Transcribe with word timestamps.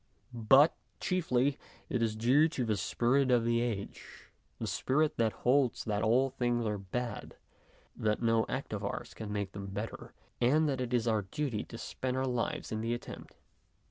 But, 0.33 0.73
chiefly, 0.99 1.59
it 1.87 2.01
is 2.01 2.15
due 2.15 2.49
to 2.49 2.65
the 2.65 2.75
spirit 2.75 3.29
of 3.29 3.45
the 3.45 3.61
age, 3.61 4.31
the 4.57 4.65
spirit 4.65 5.15
that 5.17 5.31
holds 5.45 5.83
that 5.83 6.01
all 6.01 6.31
things 6.31 6.65
are 6.65 6.79
bad, 6.79 7.35
that 7.95 8.19
no 8.19 8.43
act 8.49 8.73
of 8.73 8.83
ours 8.83 9.13
can 9.13 9.31
make 9.31 9.51
them 9.51 9.67
better, 9.67 10.13
and 10.41 10.67
that 10.67 10.81
it 10.81 10.91
is 10.91 11.07
our 11.07 11.21
duty 11.21 11.63
to 11.65 11.77
spend 11.77 12.17
our 12.17 12.25
lives 12.25 12.71
in 12.71 12.81
the 12.81 12.95
attempt. 12.95 13.35